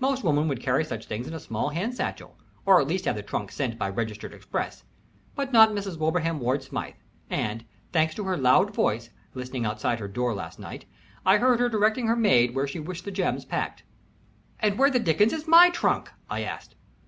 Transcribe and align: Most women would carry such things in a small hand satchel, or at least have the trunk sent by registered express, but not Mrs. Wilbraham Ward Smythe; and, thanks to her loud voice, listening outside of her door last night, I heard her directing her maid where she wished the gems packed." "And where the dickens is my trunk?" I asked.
Most 0.00 0.24
women 0.24 0.48
would 0.48 0.60
carry 0.60 0.82
such 0.84 1.06
things 1.06 1.28
in 1.28 1.34
a 1.34 1.38
small 1.38 1.68
hand 1.68 1.94
satchel, 1.94 2.36
or 2.66 2.80
at 2.80 2.88
least 2.88 3.04
have 3.04 3.14
the 3.14 3.22
trunk 3.22 3.52
sent 3.52 3.78
by 3.78 3.88
registered 3.88 4.34
express, 4.34 4.82
but 5.36 5.52
not 5.52 5.70
Mrs. 5.70 5.96
Wilbraham 5.96 6.40
Ward 6.40 6.64
Smythe; 6.64 6.96
and, 7.30 7.64
thanks 7.92 8.12
to 8.16 8.24
her 8.24 8.36
loud 8.36 8.74
voice, 8.74 9.10
listening 9.34 9.64
outside 9.64 9.92
of 9.92 9.98
her 10.00 10.08
door 10.08 10.34
last 10.34 10.58
night, 10.58 10.84
I 11.24 11.38
heard 11.38 11.60
her 11.60 11.68
directing 11.68 12.08
her 12.08 12.16
maid 12.16 12.56
where 12.56 12.66
she 12.66 12.80
wished 12.80 13.04
the 13.04 13.12
gems 13.12 13.44
packed." 13.44 13.84
"And 14.58 14.80
where 14.80 14.90
the 14.90 14.98
dickens 14.98 15.32
is 15.32 15.46
my 15.46 15.70
trunk?" 15.70 16.10
I 16.28 16.42
asked. 16.42 16.74